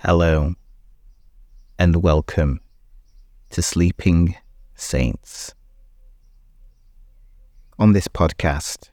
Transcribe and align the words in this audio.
Hello, 0.00 0.52
and 1.78 2.02
welcome 2.02 2.60
to 3.48 3.62
Sleeping 3.62 4.36
Saints. 4.74 5.54
On 7.78 7.94
this 7.94 8.06
podcast, 8.06 8.90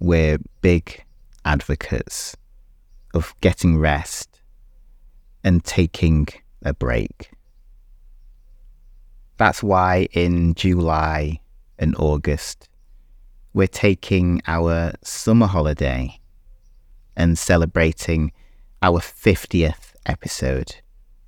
we're 0.00 0.38
big 0.62 1.04
advocates 1.44 2.38
of 3.12 3.34
getting 3.42 3.76
rest 3.76 4.40
and 5.44 5.62
taking 5.62 6.26
a 6.62 6.72
break. 6.72 7.30
That's 9.36 9.62
why 9.62 10.08
in 10.12 10.54
July 10.54 11.38
and 11.78 11.94
August, 11.98 12.70
we're 13.52 13.66
taking 13.66 14.40
our 14.46 14.94
summer 15.02 15.46
holiday 15.46 16.18
and 17.14 17.38
celebrating 17.38 18.32
our 18.80 19.00
50th 19.00 19.93
episode 20.06 20.76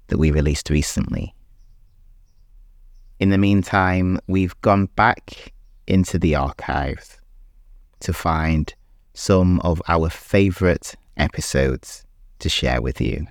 that 0.09 0.19
we 0.19 0.30
released 0.30 0.71
recently. 0.71 1.34
In 3.19 3.30
the 3.30 3.39
meantime, 3.39 4.19
we've 4.27 4.61
gone 4.61 4.87
back 4.97 5.53
into 5.87 6.19
the 6.19 6.34
archives 6.34 7.20
to 8.01 8.12
find 8.12 8.75
some 9.15 9.61
of 9.61 9.81
our 9.89 10.11
favourite 10.11 10.95
episodes 11.17 12.05
to 12.41 12.48
share 12.48 12.83
with 12.83 13.01
you. 13.01 13.27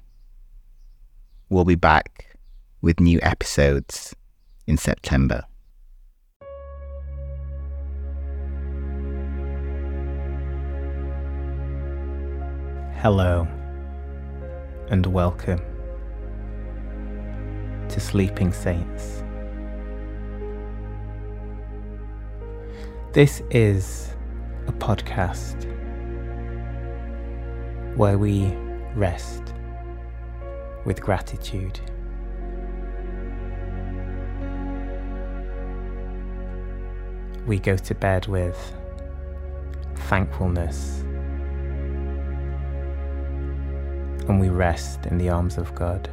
We'll 1.49 1.65
be 1.65 1.75
back 1.75 2.35
with 2.81 2.99
new 2.99 3.19
episodes 3.21 4.15
in 4.65 4.77
September. 4.77 5.43
Hello 12.97 13.47
and 14.89 15.07
welcome 15.07 15.59
to 17.89 17.99
Sleeping 17.99 18.53
Saints. 18.53 19.23
This 23.11 23.41
is 23.49 24.13
a 24.67 24.71
podcast 24.73 25.65
where 27.95 28.19
we 28.19 28.55
rest 28.93 29.55
with 30.85 31.01
gratitude. 31.01 31.79
We 37.47 37.57
go 37.57 37.75
to 37.75 37.95
bed 37.95 38.27
with 38.27 38.73
thankfulness 39.95 41.03
and 44.27 44.39
we 44.39 44.49
rest 44.49 45.05
in 45.05 45.17
the 45.17 45.29
arms 45.29 45.57
of 45.57 45.73
God. 45.75 46.09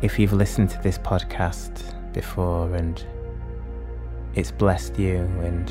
If 0.00 0.18
you've 0.18 0.32
listened 0.32 0.70
to 0.70 0.82
this 0.82 0.98
podcast 0.98 1.82
before 2.12 2.72
and 2.76 3.04
it's 4.34 4.52
blessed 4.52 4.96
you 4.98 5.16
and 5.42 5.70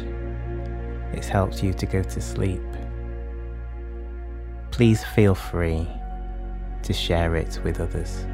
it's 1.14 1.28
helped 1.28 1.64
you 1.64 1.74
to 1.74 1.86
go 1.86 2.04
to 2.04 2.22
sleep, 2.22 2.62
please 4.72 5.04
feel 5.16 5.34
free 5.34 5.88
to 6.84 6.92
share 6.92 7.36
it 7.38 7.60
with 7.64 7.80
others. 7.80 8.26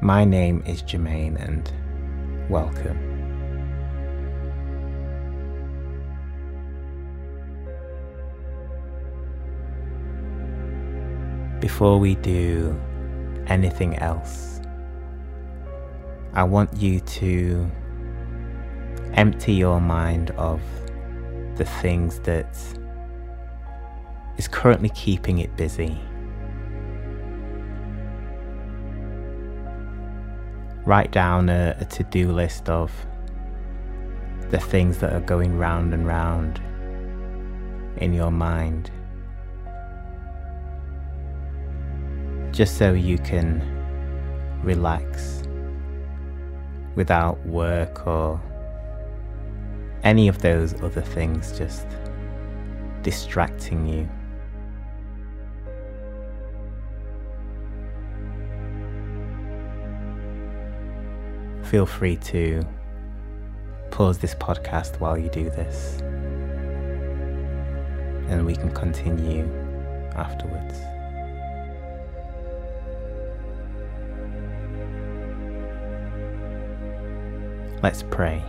My 0.00 0.24
name 0.24 0.62
is 0.64 0.82
Jermaine 0.82 1.36
and 1.44 1.70
welcome. 2.48 3.09
Before 11.60 11.98
we 11.98 12.14
do 12.16 12.78
anything 13.46 13.96
else, 13.98 14.60
I 16.32 16.44
want 16.44 16.76
you 16.76 17.00
to 17.00 17.70
empty 19.14 19.54
your 19.54 19.80
mind 19.80 20.30
of 20.32 20.60
the 21.56 21.64
things 21.64 22.20
that 22.20 22.56
is 24.38 24.48
currently 24.48 24.88
keeping 24.90 25.38
it 25.38 25.54
busy. 25.56 26.00
Write 30.86 31.10
down 31.10 31.50
a, 31.50 31.76
a 31.78 31.84
to 31.84 32.04
do 32.04 32.32
list 32.32 32.70
of 32.70 32.90
the 34.50 34.58
things 34.58 34.98
that 34.98 35.12
are 35.12 35.20
going 35.20 35.58
round 35.58 35.92
and 35.92 36.06
round 36.06 36.60
in 37.98 38.14
your 38.14 38.30
mind. 38.30 38.90
Just 42.52 42.76
so 42.76 42.92
you 42.92 43.18
can 43.18 43.62
relax 44.62 45.42
without 46.96 47.44
work 47.46 48.06
or 48.06 48.40
any 50.02 50.28
of 50.28 50.42
those 50.42 50.74
other 50.82 51.02
things 51.02 51.56
just 51.56 51.86
distracting 53.02 53.86
you. 53.86 54.08
Feel 61.64 61.86
free 61.86 62.16
to 62.16 62.62
pause 63.92 64.18
this 64.18 64.34
podcast 64.34 64.98
while 64.98 65.16
you 65.16 65.28
do 65.28 65.44
this, 65.50 66.00
and 68.28 68.44
we 68.44 68.56
can 68.56 68.72
continue 68.74 69.48
afterwards. 70.16 70.99
Let's 77.82 78.02
pray. 78.02 78.44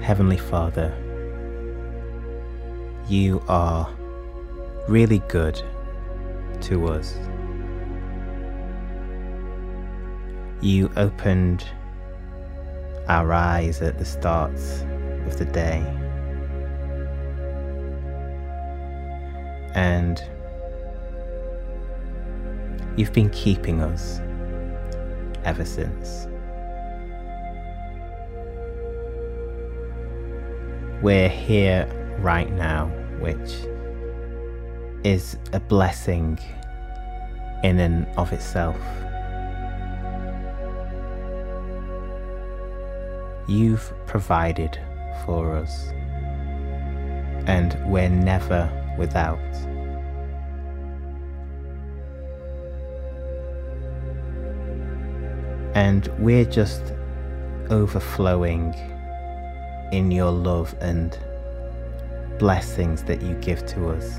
Heavenly 0.00 0.38
Father, 0.38 0.94
you 3.06 3.42
are 3.48 3.86
really 4.88 5.18
good 5.28 5.60
to 6.62 6.86
us. 6.88 7.18
You 10.62 10.90
opened 10.96 11.66
our 13.08 13.30
eyes 13.30 13.82
at 13.82 13.98
the 13.98 14.06
start 14.06 14.54
of 15.26 15.36
the 15.36 15.44
day. 15.44 15.84
And 19.74 20.22
You've 22.98 23.12
been 23.12 23.30
keeping 23.30 23.80
us 23.80 24.18
ever 25.44 25.64
since. 25.64 26.26
We're 31.00 31.28
here 31.28 31.86
right 32.18 32.50
now, 32.50 32.86
which 33.20 33.54
is 35.04 35.38
a 35.52 35.60
blessing 35.60 36.40
in 37.62 37.78
and 37.78 38.04
of 38.18 38.32
itself. 38.32 38.80
You've 43.46 43.92
provided 44.08 44.76
for 45.24 45.54
us, 45.54 45.90
and 47.46 47.78
we're 47.86 48.08
never 48.08 48.68
without. 48.98 49.38
And 55.78 56.08
we're 56.18 56.44
just 56.44 56.92
overflowing 57.70 58.74
in 59.92 60.10
your 60.10 60.32
love 60.32 60.74
and 60.80 61.16
blessings 62.40 63.04
that 63.04 63.22
you 63.22 63.32
give 63.36 63.64
to 63.64 63.88
us. 63.90 64.18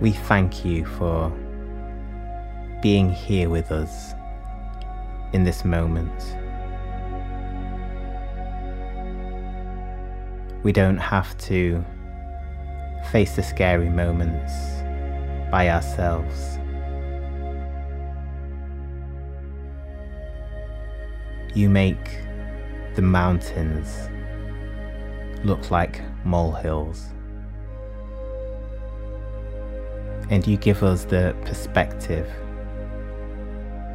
We 0.00 0.10
thank 0.10 0.64
you 0.64 0.84
for 0.84 1.30
being 2.82 3.12
here 3.12 3.48
with 3.48 3.70
us 3.70 4.12
in 5.32 5.44
this 5.44 5.64
moment. 5.64 6.36
We 10.64 10.72
don't 10.72 10.98
have 10.98 11.38
to 11.46 11.84
face 13.10 13.36
the 13.36 13.42
scary 13.42 13.88
moments 13.88 14.52
by 15.50 15.68
ourselves. 15.68 16.58
You 21.54 21.68
make 21.70 22.20
the 22.94 23.02
mountains 23.02 24.08
look 25.44 25.70
like 25.70 26.02
molehills. 26.24 27.06
And 30.28 30.46
you 30.46 30.56
give 30.56 30.82
us 30.82 31.04
the 31.04 31.36
perspective 31.44 32.28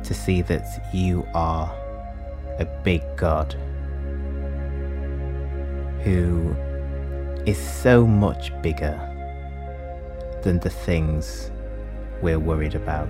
to 0.04 0.14
see 0.14 0.42
that 0.44 0.66
you 0.94 1.28
are 1.34 1.70
a 2.60 2.66
big 2.84 3.04
God 3.18 3.54
who 6.04 6.56
is 7.46 7.58
so 7.58 8.06
much 8.06 8.52
bigger 8.62 9.00
than 10.44 10.60
the 10.60 10.70
things 10.70 11.50
we're 12.22 12.40
worried 12.40 12.76
about. 12.76 13.10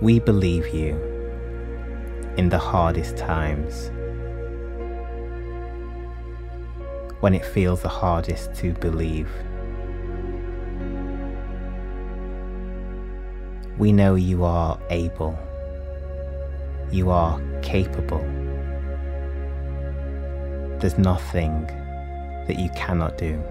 We 0.00 0.20
believe 0.20 0.68
you 0.68 0.94
in 2.36 2.48
the 2.48 2.58
hardest 2.58 3.16
times, 3.16 3.90
when 7.20 7.34
it 7.34 7.44
feels 7.44 7.82
the 7.82 7.88
hardest 7.88 8.54
to 8.56 8.72
believe. 8.74 9.30
We 13.78 13.92
know 13.92 14.14
you 14.14 14.44
are 14.44 14.78
able, 14.90 15.38
you 16.92 17.10
are 17.10 17.40
capable. 17.62 18.43
There's 20.84 20.98
nothing 20.98 21.64
that 22.46 22.58
you 22.58 22.68
cannot 22.76 23.16
do. 23.16 23.42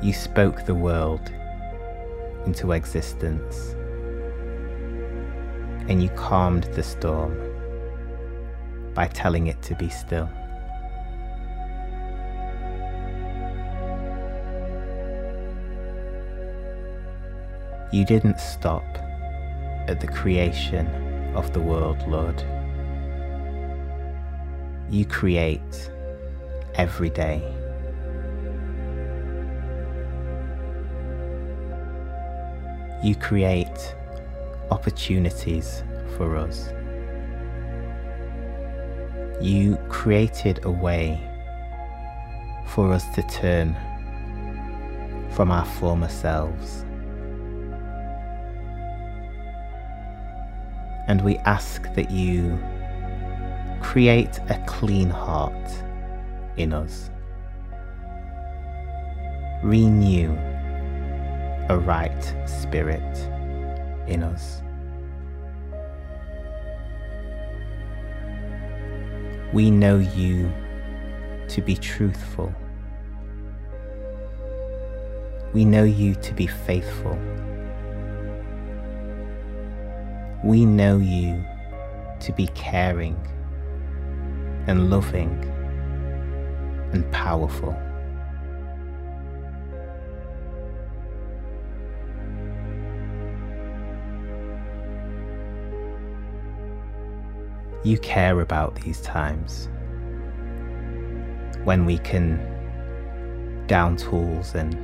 You 0.00 0.14
spoke 0.14 0.64
the 0.64 0.74
world 0.74 1.30
into 2.46 2.72
existence 2.72 3.74
and 5.90 6.02
you 6.02 6.08
calmed 6.16 6.64
the 6.72 6.82
storm 6.82 7.36
by 8.94 9.08
telling 9.08 9.48
it 9.48 9.60
to 9.64 9.74
be 9.74 9.90
still. 9.90 10.30
You 17.92 18.06
didn't 18.06 18.40
stop 18.40 18.82
at 19.88 20.00
the 20.00 20.06
creation 20.06 21.15
of 21.36 21.52
the 21.52 21.60
world, 21.60 22.02
Lord. 22.08 22.42
You 24.90 25.04
create 25.04 25.90
every 26.76 27.10
day. 27.10 27.42
You 33.02 33.14
create 33.14 33.94
opportunities 34.70 35.84
for 36.16 36.36
us. 36.36 36.70
You 39.40 39.76
created 39.90 40.64
a 40.64 40.70
way 40.70 41.20
for 42.68 42.92
us 42.92 43.04
to 43.14 43.22
turn 43.24 43.76
from 45.32 45.50
our 45.50 45.66
former 45.66 46.08
selves. 46.08 46.85
And 51.08 51.22
we 51.22 51.38
ask 51.38 51.82
that 51.94 52.10
you 52.10 52.58
create 53.80 54.38
a 54.48 54.62
clean 54.66 55.08
heart 55.08 55.70
in 56.56 56.72
us. 56.72 57.10
Renew 59.62 60.32
a 61.68 61.78
right 61.78 62.34
spirit 62.46 63.16
in 64.08 64.22
us. 64.22 64.62
We 69.52 69.70
know 69.70 69.98
you 69.98 70.52
to 71.48 71.62
be 71.62 71.76
truthful. 71.76 72.52
We 75.54 75.64
know 75.64 75.84
you 75.84 76.14
to 76.16 76.34
be 76.34 76.46
faithful. 76.46 77.18
We 80.46 80.64
know 80.64 80.98
you 80.98 81.44
to 82.20 82.32
be 82.32 82.46
caring 82.54 83.20
and 84.68 84.90
loving 84.90 85.44
and 86.92 87.10
powerful. 87.10 87.76
You 97.82 97.98
care 97.98 98.40
about 98.40 98.76
these 98.76 99.00
times 99.00 99.68
when 101.64 101.84
we 101.86 101.98
can 101.98 103.64
down 103.66 103.96
tools 103.96 104.54
and 104.54 104.76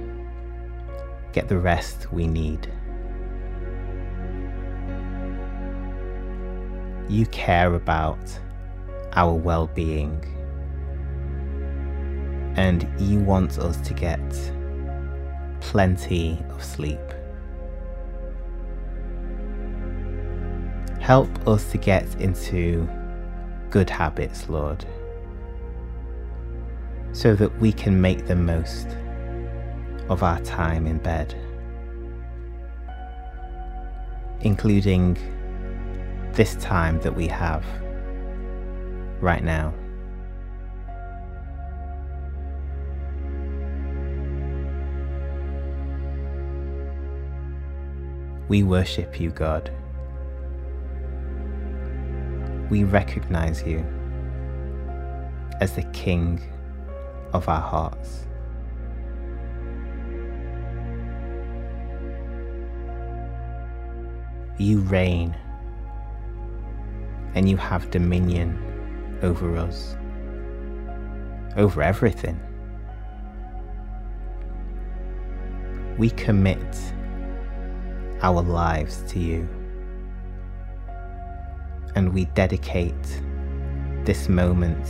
get 1.32 1.46
the 1.46 1.58
rest 1.58 2.12
we 2.12 2.26
need. 2.26 2.68
You 7.08 7.26
care 7.26 7.74
about 7.74 8.18
our 9.14 9.34
well 9.34 9.66
being, 9.66 10.24
and 12.56 12.88
you 12.98 13.18
want 13.20 13.58
us 13.58 13.76
to 13.88 13.94
get 13.94 14.20
plenty 15.60 16.42
of 16.50 16.62
sleep. 16.62 17.00
Help 21.00 21.48
us 21.48 21.70
to 21.72 21.78
get 21.78 22.06
into 22.20 22.88
good 23.70 23.90
habits, 23.90 24.48
Lord, 24.48 24.84
so 27.12 27.34
that 27.34 27.58
we 27.58 27.72
can 27.72 28.00
make 28.00 28.26
the 28.26 28.36
most 28.36 28.86
of 30.08 30.22
our 30.22 30.40
time 30.40 30.86
in 30.86 30.98
bed, 30.98 31.34
including 34.42 35.18
this 36.34 36.54
time 36.56 36.98
that 37.00 37.14
we 37.14 37.26
have 37.26 37.64
right 39.20 39.44
now. 39.44 39.74
We 48.48 48.62
worship 48.62 49.20
you, 49.20 49.30
God. 49.30 49.70
We 52.70 52.84
recognize 52.84 53.62
you 53.62 53.84
as 55.60 55.74
the 55.74 55.84
King 55.92 56.40
of 57.32 57.48
our 57.48 57.60
hearts. 57.60 58.26
You 64.58 64.80
reign 64.80 65.36
and 67.34 67.48
you 67.48 67.56
have 67.56 67.90
dominion 67.90 68.58
over 69.22 69.56
us, 69.56 69.96
over 71.56 71.82
everything. 71.82 72.38
We 75.98 76.10
commit 76.10 76.76
our 78.22 78.42
lives 78.42 79.02
to 79.08 79.18
you 79.18 79.48
and 81.94 82.12
we 82.12 82.24
dedicate 82.26 83.22
this 84.04 84.28
moment 84.28 84.88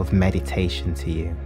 of 0.00 0.12
meditation 0.12 0.94
to 0.94 1.10
you. 1.10 1.36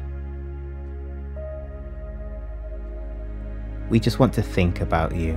We 3.90 4.00
just 4.00 4.18
want 4.18 4.32
to 4.34 4.42
think 4.42 4.80
about 4.80 5.14
you 5.14 5.34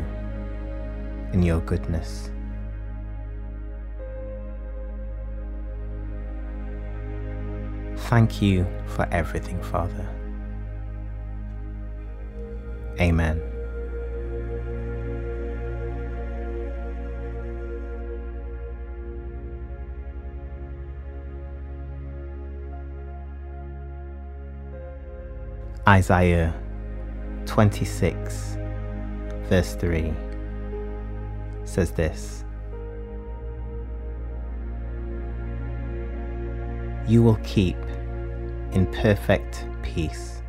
and 1.34 1.44
your 1.44 1.60
goodness. 1.62 2.30
Thank 8.14 8.44
you 8.44 8.68
for 8.86 9.08
everything, 9.12 9.60
Father. 9.64 10.08
Amen. 13.02 13.42
Isaiah 25.88 26.54
26, 27.48 28.58
verse 29.50 29.74
3 29.74 30.14
says 31.66 31.90
this 31.90 32.46
You 37.08 37.24
will 37.24 37.40
keep 37.44 37.76
in 38.74 38.88
perfect 38.88 39.68
peace. 39.84 40.42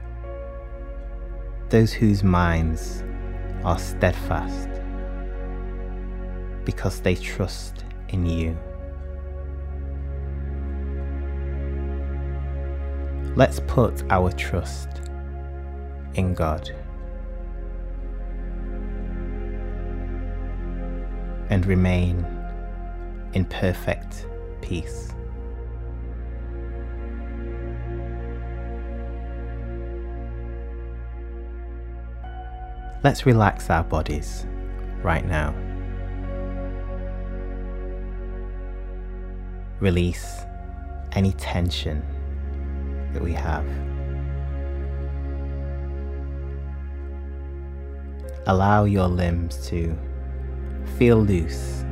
Those 1.68 1.92
whose 1.92 2.24
minds 2.24 3.04
are 3.64 3.78
steadfast 3.78 4.68
because 6.64 7.00
they 7.00 7.14
trust 7.14 7.84
in 8.08 8.24
you. 8.24 8.56
Let's 13.36 13.60
put 13.66 14.02
our 14.10 14.30
trust 14.32 14.88
in 16.14 16.34
God 16.34 16.70
and 21.50 21.66
remain 21.66 22.24
in 23.34 23.44
perfect 23.44 24.26
peace. 24.62 25.10
Let's 33.04 33.26
relax 33.26 33.68
our 33.68 33.84
bodies 33.84 34.46
right 35.02 35.26
now. 35.26 35.54
Release 39.78 40.38
any 41.12 41.32
tension 41.32 42.02
that 43.12 43.22
we 43.22 43.34
have. 43.34 43.66
Allow 48.46 48.84
your 48.84 49.08
limbs 49.08 49.66
to 49.68 49.94
feel 50.96 51.18
loose 51.18 51.84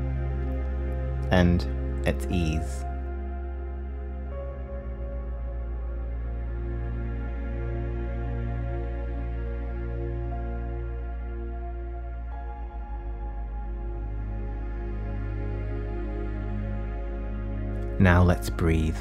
and 1.31 1.67
at 2.07 2.31
ease. 2.31 2.87
Now 18.03 18.25
let's 18.25 18.51
breathe. 18.51 18.97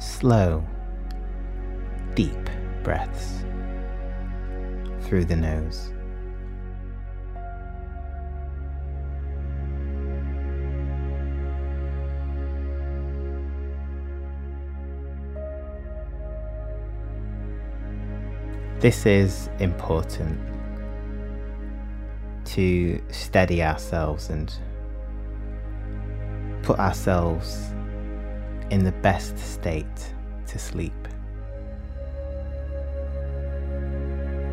Slow, 0.00 0.64
deep 2.16 2.50
breaths 2.82 3.44
through 5.02 5.26
the 5.26 5.36
nose. 5.36 5.92
This 18.80 19.06
is 19.06 19.48
important 19.60 20.40
to 22.46 23.00
steady 23.12 23.62
ourselves 23.62 24.28
and 24.30 24.52
put 26.66 26.80
ourselves 26.80 27.70
in 28.70 28.82
the 28.82 28.90
best 29.00 29.38
state 29.38 29.86
to 30.48 30.58
sleep. 30.58 30.92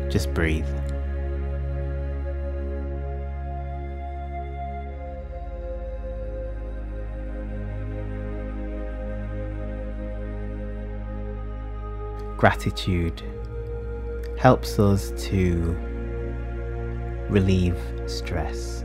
Just 0.08 0.32
breathe. 0.32 0.64
Gratitude 12.36 13.24
helps 14.38 14.78
us 14.78 15.10
to 15.16 15.76
relieve 17.28 17.76
stress. 18.06 18.83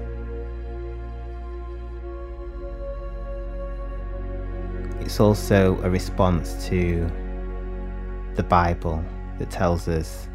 It's 5.09 5.19
also 5.19 5.81
a 5.81 5.89
response 5.89 6.67
to 6.67 7.09
the 8.35 8.43
Bible 8.43 9.03
that 9.39 9.49
tells 9.49 9.87
us 9.87 10.29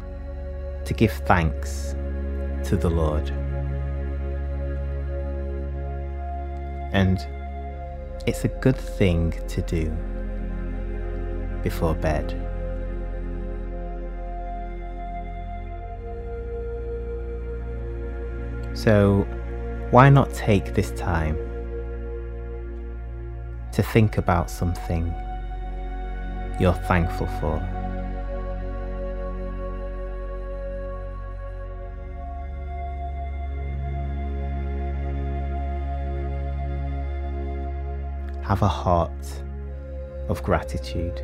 to 0.83 0.93
give 0.93 1.13
thanks 1.13 1.95
to 2.65 2.75
the 2.75 2.89
Lord. 2.89 3.29
And 6.91 7.25
it's 8.27 8.43
a 8.43 8.49
good 8.49 8.75
thing 8.75 9.31
to 9.47 9.61
do 9.61 9.89
before 11.63 11.95
bed. 11.95 12.33
So, 18.73 19.25
why 19.91 20.09
not 20.09 20.33
take 20.33 20.73
this 20.73 20.91
time 20.91 21.37
to 23.75 23.83
think 23.83 24.17
about 24.17 24.49
something 24.49 25.13
you're 26.61 26.71
thankful 26.71 27.27
for. 27.41 27.59
Have 38.43 38.61
a 38.61 38.67
heart 38.69 39.11
of 40.29 40.41
gratitude. 40.41 41.21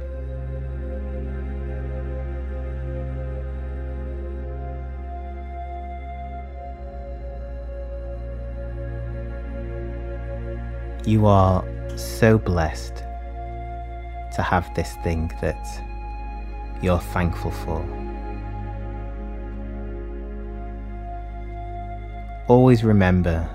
You 11.05 11.25
are 11.25 11.63
so 11.95 12.37
blessed 12.37 12.97
to 14.35 14.41
have 14.41 14.73
this 14.75 14.95
thing 15.03 15.31
that 15.41 15.67
you're 16.81 16.99
thankful 16.99 17.51
for. 17.51 17.85
Always 22.47 22.83
remember 22.83 23.47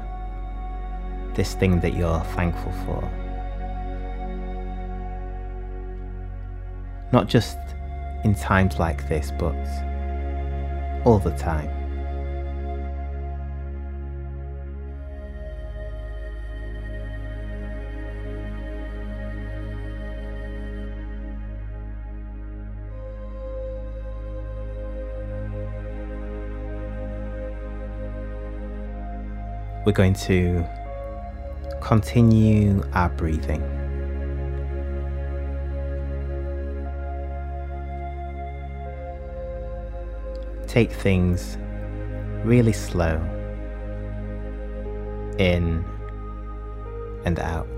this 1.35 1.55
thing 1.55 1.81
that 1.81 1.95
you're 1.95 2.25
thankful 2.35 2.73
for. 2.85 3.03
Not 7.13 7.29
just 7.29 7.59
in 8.25 8.35
times 8.35 8.79
like 8.79 9.09
this, 9.09 9.33
but 9.39 9.55
all 11.05 11.19
the 11.19 11.37
time. 11.37 11.86
We're 29.87 29.93
going 29.93 30.15
to 30.15 30.67
continue 31.81 32.83
our 32.93 33.09
breathing. 33.11 33.63
Take 40.67 40.91
things 40.91 41.57
really 42.45 42.73
slow 42.73 43.15
in 45.39 45.85
and 47.25 47.39
out. 47.39 47.69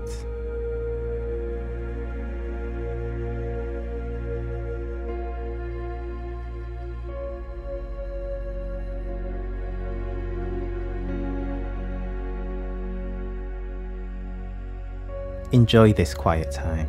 Enjoy 15.51 15.93
this 15.93 16.13
quiet 16.13 16.51
time. 16.51 16.87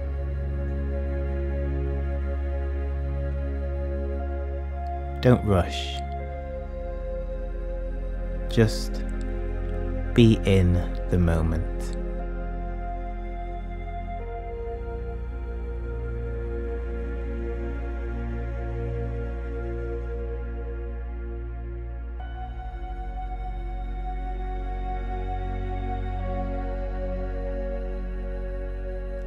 Don't 5.22 5.44
rush. 5.46 5.96
Just 8.50 9.02
be 10.14 10.40
in 10.44 10.74
the 11.10 11.18
moment. 11.18 11.99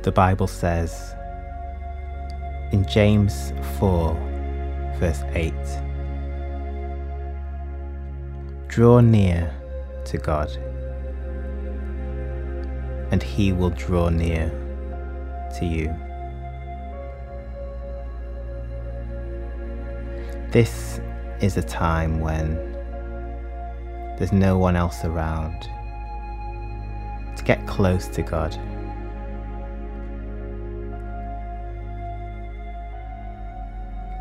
The 0.03 0.11
Bible 0.11 0.47
says 0.47 1.15
in 2.73 2.85
James 2.85 3.53
4, 3.79 4.13
verse 4.99 5.23
8 5.33 5.53
Draw 8.67 8.99
near 8.99 9.53
to 10.03 10.17
God, 10.17 10.49
and 13.11 13.23
He 13.23 13.53
will 13.53 13.69
draw 13.69 14.09
near 14.09 14.49
to 15.57 15.65
you. 15.65 15.87
This 20.51 20.99
is 21.39 21.55
a 21.55 21.63
time 21.63 22.19
when 22.19 22.55
there's 24.17 24.33
no 24.33 24.57
one 24.57 24.75
else 24.75 25.05
around 25.05 25.61
to 27.37 27.43
get 27.45 27.65
close 27.67 28.09
to 28.09 28.21
God. 28.21 28.59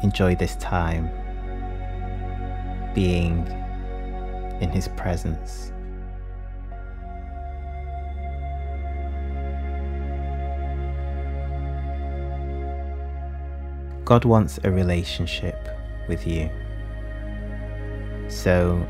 Enjoy 0.02 0.35
this 0.35 0.56
time 0.56 1.11
being 2.94 3.47
in 4.61 4.71
His 4.71 4.88
presence. 4.88 5.73
God 14.04 14.25
wants 14.25 14.59
a 14.64 14.71
relationship 14.71 15.68
with 16.09 16.26
you. 16.26 16.50
So 18.28 18.87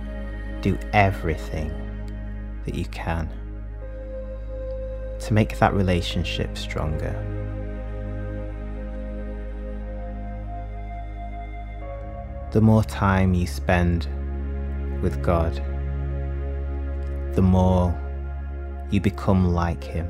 do 0.63 0.79
everything 0.93 1.71
that 2.65 2.75
you 2.75 2.87
can 2.87 3.29
to 5.21 5.35
make 5.35 5.59
that 5.59 5.75
relationship 5.75 6.57
stronger. 6.57 7.15
The 12.53 12.61
more 12.61 12.85
time 12.85 13.33
you 13.33 13.47
spend 13.47 14.07
with 15.01 15.23
God, 15.23 15.55
the 17.35 17.41
more 17.41 17.99
you 18.91 19.01
become 19.01 19.55
like 19.55 19.83
Him. 19.83 20.07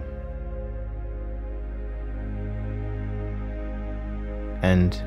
And 4.62 5.00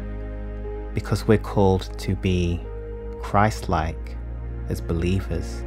because 0.94 1.28
we're 1.28 1.38
called 1.38 1.90
to 2.00 2.16
be 2.16 2.62
Christ 3.22 3.68
like 3.68 4.16
as 4.70 4.80
believers, 4.80 5.62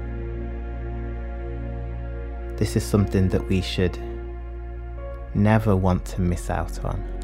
this 2.57 2.77
is 2.77 2.83
something 2.83 3.29
that 3.29 3.47
we 3.47 3.61
should 3.61 3.99
never 5.35 5.77
want 5.77 6.07
to 6.07 6.23
miss 6.23 6.49
out 6.49 6.83
on. 6.83 7.18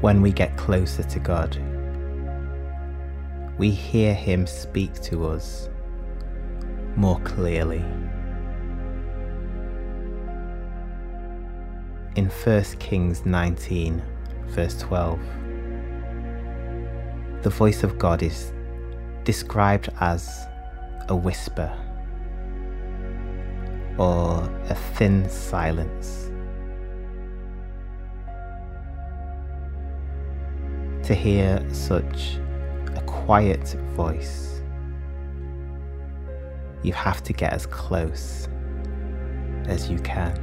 When 0.00 0.22
we 0.22 0.30
get 0.30 0.56
closer 0.56 1.02
to 1.02 1.18
God, 1.18 1.56
we 3.58 3.70
hear 3.70 4.14
Him 4.14 4.46
speak 4.46 4.94
to 5.02 5.26
us 5.26 5.68
more 6.94 7.18
clearly. 7.20 7.84
In 12.14 12.26
1 12.26 12.62
Kings 12.78 13.26
19, 13.26 14.00
verse 14.46 14.78
12, 14.78 15.18
the 17.42 17.50
voice 17.50 17.82
of 17.82 17.98
God 17.98 18.22
is 18.22 18.52
described 19.24 19.88
as 20.00 20.46
a 21.08 21.16
whisper 21.16 21.76
or 23.98 24.48
a 24.68 24.76
thin 24.94 25.28
silence. 25.28 26.27
To 31.08 31.14
hear 31.14 31.66
such 31.72 32.36
a 32.94 33.00
quiet 33.06 33.66
voice 33.96 34.60
you 36.82 36.92
have 36.92 37.22
to 37.22 37.32
get 37.32 37.54
as 37.54 37.64
close 37.64 38.46
as 39.64 39.90
you 39.90 39.98
can. 40.00 40.34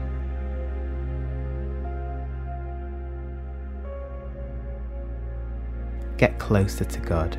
Get 6.18 6.40
closer 6.40 6.84
to 6.84 7.00
God 7.00 7.38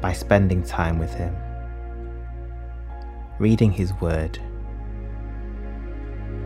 by 0.00 0.12
spending 0.12 0.64
time 0.64 0.98
with 0.98 1.14
Him, 1.14 1.36
reading 3.38 3.70
His 3.70 3.92
Word, 4.00 4.40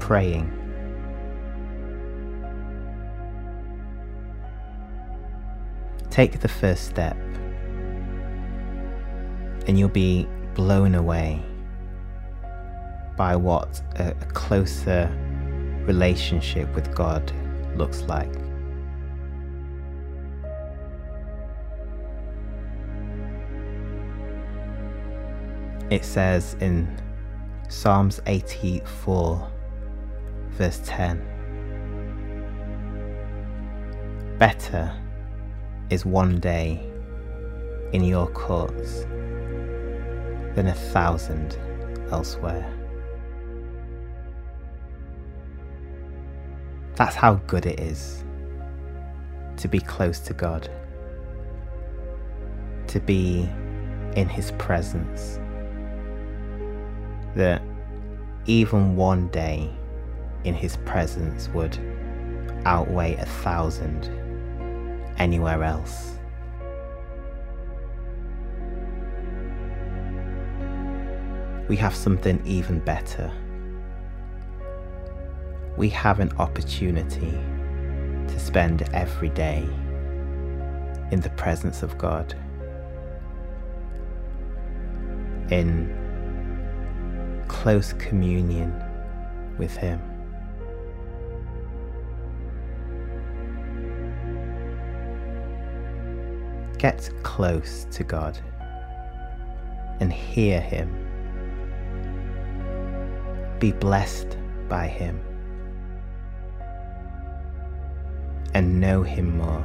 praying. 0.01 0.63
Take 6.14 6.38
the 6.38 6.46
first 6.46 6.85
step, 6.85 7.16
and 9.66 9.77
you'll 9.77 9.88
be 9.88 10.29
blown 10.55 10.94
away 10.94 11.42
by 13.16 13.35
what 13.35 13.83
a, 13.96 14.14
closer 14.27 15.11
relationship 15.87 16.72
with 16.72 16.94
God 16.94 17.33
looks 17.74 18.03
like. 18.03 18.33
It 25.90 26.05
says 26.05 26.55
in 26.61 26.96
Psalms 27.68 28.20
84, 28.27 29.50
verse 30.50 30.81
10 30.85 31.18
Better 34.38 34.96
is 35.90 36.05
one 36.05 36.40
day 36.40 36.81
in 37.92 38.03
your 38.05 38.27
courts 38.29 39.05
than 40.55 40.66
a 40.66 40.75
thousand 40.75 41.59
elsewhere. 42.11 42.70
That's 46.97 47.16
how 47.16 47.35
good 47.47 47.66
it 47.66 47.81
is 47.81 48.25
to 49.57 49.68
be 49.68 49.81
close 49.81 50.20
to 50.20 50.33
God, 50.33 50.68
to 52.88 53.01
be 53.01 53.49
in 54.16 54.29
His 54.29 54.53
presence. 54.53 55.38
That 57.35 57.62
even 58.47 58.97
one 58.97 59.29
day 59.29 59.70
in 60.44 60.55
His 60.55 60.77
presence 60.79 61.49
would 61.49 61.79
outweigh 62.64 63.16
a 63.16 63.27
thousand 63.27 64.11
anywhere 65.18 65.62
else. 65.62 66.14
we 71.68 71.77
have 71.77 71.94
something 71.94 72.40
even 72.44 72.79
better. 72.81 73.33
We 75.77 75.88
have 75.90 76.20
an 76.20 76.31
opportunity 76.38 77.33
to 78.29 78.38
spend 78.38 78.83
every 78.92 79.31
day 79.31 79.66
in 81.11 81.20
the 81.20 81.31
presence 81.31 81.83
of 81.83 81.96
God, 81.96 82.35
in 85.50 85.92
close 87.48 87.92
communion 87.94 88.72
with 89.59 89.74
Him. 89.77 90.13
Get 96.85 97.09
close 97.23 97.87
to 97.92 98.05
God 98.05 98.38
and 100.01 100.12
hear 100.12 100.61
Him 100.61 100.94
be 103.59 103.73
blessed 103.73 104.37
by 104.68 104.87
Him 104.88 105.18
and 108.53 108.83
know 108.83 109.03
Him 109.03 109.38
more. 109.38 109.64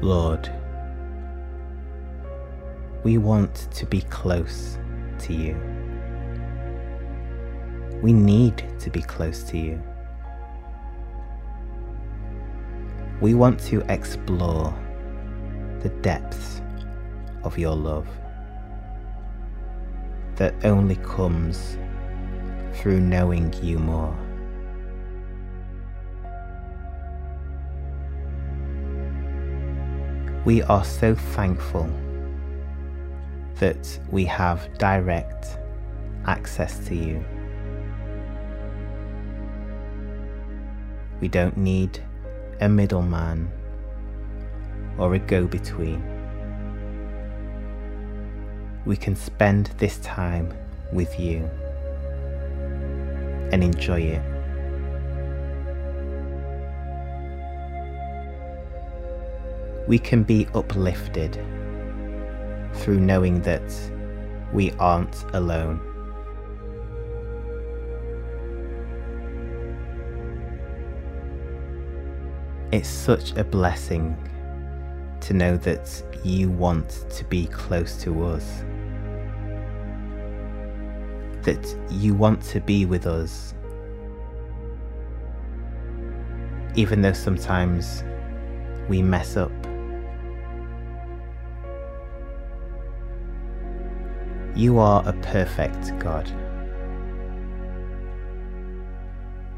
Lord, 0.00 0.50
we 3.04 3.18
want 3.18 3.68
to 3.72 3.84
be 3.84 4.00
close 4.00 4.78
to 5.18 5.34
you. 5.34 5.77
We 8.02 8.12
need 8.12 8.64
to 8.80 8.90
be 8.90 9.02
close 9.02 9.42
to 9.44 9.58
you. 9.58 9.82
we 13.20 13.34
want 13.34 13.58
to 13.58 13.80
explore 13.92 14.72
the 15.80 15.88
depths 16.02 16.62
of 17.42 17.58
your 17.58 17.74
love 17.74 18.06
that 20.36 20.54
only 20.64 20.94
comes 20.96 21.76
through 22.74 23.00
knowing 23.00 23.52
you 23.60 23.78
more. 23.78 24.16
We 30.44 30.62
are 30.62 30.84
so 30.84 31.16
thankful 31.16 31.90
that 33.56 33.98
we 34.12 34.24
have 34.26 34.78
direct 34.78 35.58
access 36.26 36.78
to 36.86 36.94
you. 36.94 37.24
We 41.20 41.28
don't 41.28 41.56
need 41.56 42.00
a 42.60 42.68
middleman 42.68 43.50
or 44.98 45.14
a 45.14 45.18
go 45.18 45.46
between. 45.46 46.02
We 48.84 48.96
can 48.96 49.16
spend 49.16 49.66
this 49.78 49.98
time 49.98 50.52
with 50.92 51.18
you 51.18 51.48
and 53.52 53.64
enjoy 53.64 54.00
it. 54.00 54.22
We 59.88 59.98
can 59.98 60.22
be 60.22 60.46
uplifted 60.54 61.34
through 62.74 63.00
knowing 63.00 63.40
that 63.42 63.62
we 64.52 64.70
aren't 64.72 65.24
alone. 65.34 65.87
It's 72.70 72.88
such 72.88 73.32
a 73.32 73.44
blessing 73.44 74.14
to 75.22 75.32
know 75.32 75.56
that 75.56 76.02
you 76.22 76.50
want 76.50 77.06
to 77.08 77.24
be 77.24 77.46
close 77.46 77.96
to 78.02 78.26
us, 78.26 78.62
that 81.44 81.74
you 81.90 82.14
want 82.14 82.42
to 82.42 82.60
be 82.60 82.84
with 82.84 83.06
us, 83.06 83.54
even 86.74 87.00
though 87.00 87.14
sometimes 87.14 88.04
we 88.86 89.00
mess 89.00 89.38
up. 89.38 89.50
You 94.54 94.78
are 94.78 95.02
a 95.08 95.14
perfect 95.22 95.98
God. 95.98 96.30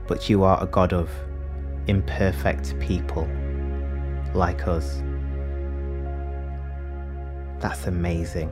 But 0.07 0.29
you 0.29 0.45
are 0.45 0.63
a 0.63 0.67
God 0.67 0.93
of 0.93 1.11
imperfect 1.87 2.79
people 2.81 3.29
like 4.35 4.67
us. 4.69 5.03
That's 7.61 7.87
amazing. 7.87 8.51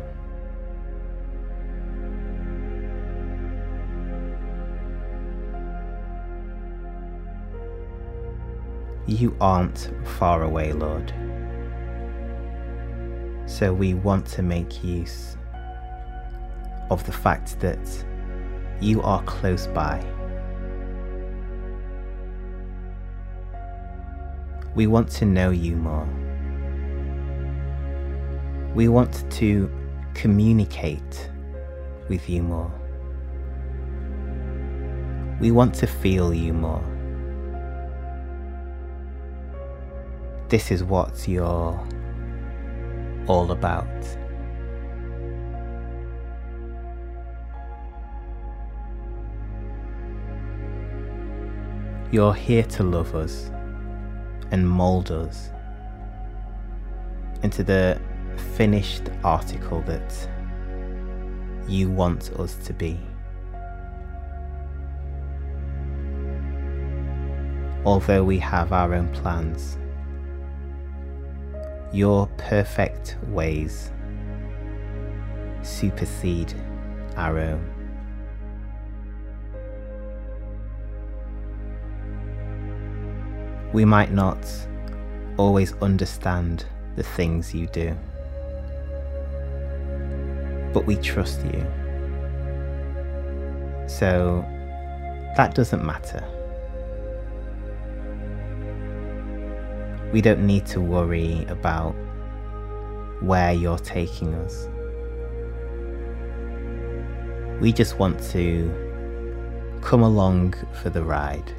You 9.07 9.35
aren't 9.41 9.91
far 10.05 10.43
away, 10.43 10.73
Lord. 10.73 11.15
So 13.47 13.73
we 13.73 13.95
want 13.95 14.27
to 14.27 14.43
make 14.43 14.85
use 14.85 15.39
of 16.91 17.05
the 17.05 17.13
fact 17.13 17.59
that 17.61 18.05
you 18.81 19.01
are 19.01 19.23
close 19.23 19.67
by. 19.67 20.05
We 24.79 24.87
want 24.87 25.11
to 25.11 25.25
know 25.25 25.51
you 25.51 25.75
more. 25.75 26.09
We 28.77 28.87
want 28.87 29.29
to 29.33 29.69
communicate 30.15 31.31
with 32.09 32.31
you 32.31 32.45
more. 32.45 32.71
We 35.41 35.51
want 35.51 35.75
to 35.75 35.89
feel 35.89 36.33
you 36.33 36.53
more. 36.53 36.85
This 40.49 40.71
is 40.71 40.85
what 40.85 41.27
you're 41.27 41.85
all 43.27 43.51
about. 43.51 43.89
You're 52.13 52.33
here 52.33 52.63
to 52.63 52.85
love 52.85 53.17
us 53.17 53.51
and 54.51 54.69
mold 54.69 55.11
us 55.11 55.51
into 57.43 57.63
the 57.63 58.01
finished 58.57 59.05
article 59.23 59.81
that 59.83 60.29
you 61.69 61.91
want 61.91 62.33
us 62.33 62.55
to 62.65 62.73
be. 62.73 62.99
Although 67.85 68.25
we 68.25 68.39
have 68.39 68.73
our 68.73 68.95
own 68.95 69.09
plans, 69.13 69.79
your 71.93 72.27
perfect 72.37 73.17
ways 73.29 73.93
supersede 75.63 76.53
our 77.17 77.39
own. 77.39 77.78
We 83.73 83.85
might 83.85 84.13
not 84.13 84.39
always 85.37 85.75
understand 85.83 86.65
the 86.97 87.03
things 87.03 87.55
you 87.55 87.67
do, 87.69 87.97
but 90.73 90.87
we 90.87 90.97
trust 90.97 91.45
you. 91.45 91.67
So 93.87 94.45
that 95.37 95.55
doesn't 95.55 95.85
matter. 95.85 96.25
We 100.13 100.23
don't 100.23 100.47
need 100.47 100.65
to 100.67 100.81
worry 100.81 101.45
about 101.49 101.95
where 103.21 103.53
you're 103.53 103.79
taking 103.79 104.35
us. 104.35 104.69
We 107.61 107.73
just 107.73 107.99
want 107.99 108.23
to 108.31 109.79
come 109.83 110.03
along 110.03 110.55
for 110.83 110.89
the 110.89 111.05
ride 111.05 111.53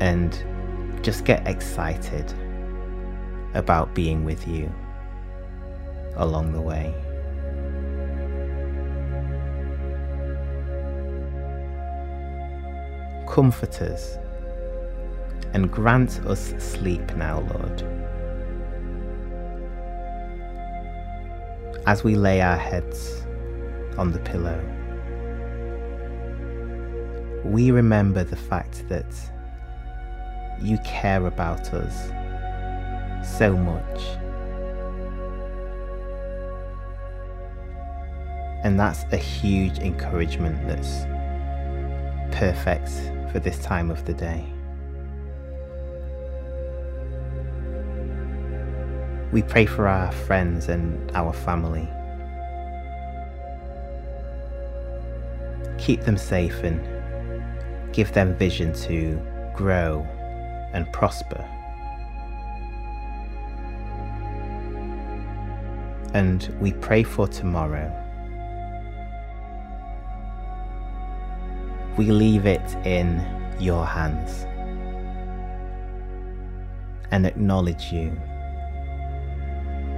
and 0.00 0.44
just 1.02 1.24
get 1.24 1.46
excited 1.46 2.32
about 3.54 3.94
being 3.94 4.24
with 4.24 4.46
you 4.46 4.72
along 6.16 6.52
the 6.52 6.60
way. 6.60 6.94
Comfort 13.28 13.80
us 13.82 14.16
and 15.54 15.70
grant 15.70 16.20
us 16.26 16.52
sleep 16.58 17.14
now, 17.16 17.40
Lord. 17.40 17.82
As 21.86 22.04
we 22.04 22.16
lay 22.16 22.42
our 22.42 22.56
heads 22.56 23.22
on 23.96 24.12
the 24.12 24.18
pillow, 24.18 24.60
we 27.44 27.70
remember 27.70 28.24
the 28.24 28.36
fact 28.36 28.86
that 28.88 29.06
you 30.60 30.78
care 30.78 31.26
about 31.26 31.72
us 31.72 32.10
so 33.22 33.56
much. 33.56 34.00
And 38.64 38.78
that's 38.78 39.04
a 39.12 39.16
huge 39.16 39.78
encouragement 39.78 40.66
that's 40.66 41.04
perfect 42.36 42.90
for 43.30 43.38
this 43.38 43.58
time 43.60 43.90
of 43.90 44.04
the 44.04 44.14
day. 44.14 44.44
We 49.30 49.42
pray 49.42 49.66
for 49.66 49.86
our 49.86 50.10
friends 50.10 50.68
and 50.68 51.10
our 51.12 51.32
family. 51.32 51.88
Keep 55.78 56.02
them 56.02 56.16
safe 56.16 56.64
and 56.64 56.80
give 57.92 58.12
them 58.12 58.34
vision 58.36 58.72
to 58.72 59.20
grow 59.54 60.06
and 60.72 60.90
prosper. 60.92 61.44
And 66.14 66.54
we 66.60 66.72
pray 66.72 67.02
for 67.02 67.28
tomorrow. 67.28 67.92
We 71.96 72.10
leave 72.10 72.46
it 72.46 72.76
in 72.86 73.24
your 73.58 73.84
hands 73.84 74.46
and 77.10 77.26
acknowledge 77.26 77.92
you 77.92 78.12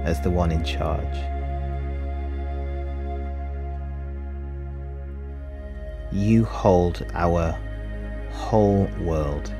as 0.03 0.19
the 0.21 0.29
one 0.29 0.51
in 0.51 0.63
charge. 0.63 1.17
You 6.11 6.43
hold 6.43 7.05
our 7.13 7.57
whole 8.31 8.89
world 9.01 9.53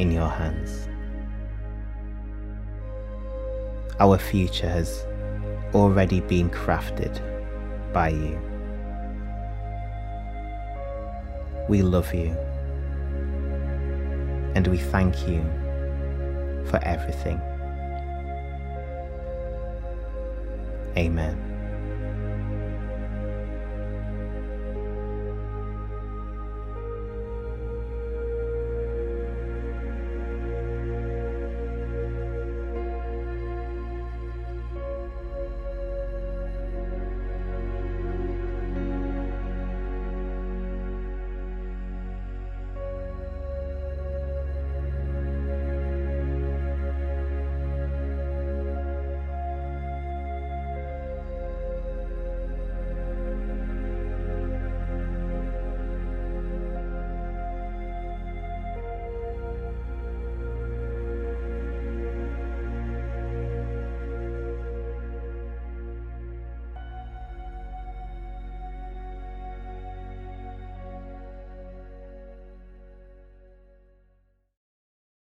in 0.00 0.10
your 0.10 0.30
hands. 0.30 0.88
Our 4.00 4.16
future 4.16 4.68
has 4.68 5.04
already 5.74 6.20
been 6.20 6.48
crafted 6.48 7.20
by 7.92 8.08
you. 8.08 8.40
We 11.68 11.82
love 11.82 12.14
you 12.14 12.34
and 14.54 14.66
we 14.66 14.78
thank 14.78 15.28
you 15.28 15.42
for 16.70 16.80
everything. 16.82 17.38
Amen. 20.96 21.49